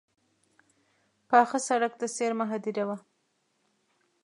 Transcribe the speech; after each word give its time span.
پاخه 1.29 1.59
سړک 1.67 1.93
ته 1.99 2.05
څېرمه 2.15 2.45
هدیره 2.53 2.83
وه. 2.87 2.97